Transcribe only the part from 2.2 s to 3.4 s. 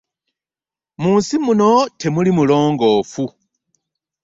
mulongoofu.